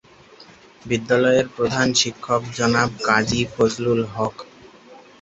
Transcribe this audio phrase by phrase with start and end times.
[0.85, 4.35] বিদ্যালয়ের প্রধান শিক্ষক জনাব কাজী ফজলুল হক।